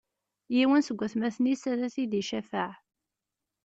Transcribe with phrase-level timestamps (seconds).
[0.55, 2.69] Yiwen seg watmaten-is, ad t-id-icafeɛ.